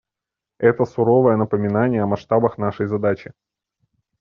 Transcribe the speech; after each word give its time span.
Это 0.57 0.85
суровое 0.85 1.35
напоминание 1.35 2.01
о 2.01 2.07
масштабах 2.07 2.57
нашей 2.57 2.87
задачи. 2.87 3.33